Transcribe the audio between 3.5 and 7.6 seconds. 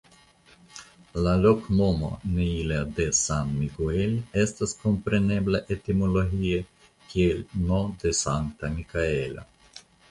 Miguel" estas komprenebla etimologie kiel